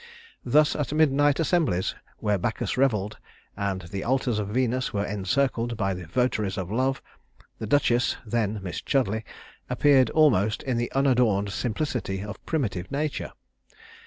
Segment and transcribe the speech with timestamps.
[0.43, 3.19] Thus, at midnight assemblies, where Bacchus revelled,
[3.55, 7.03] and the altars of Venus were encircled by the votaries of love,
[7.59, 9.21] the duchess, then Miss Chudleigh,
[9.69, 13.31] appeared almost in the unadorned simplicity of primitive nature.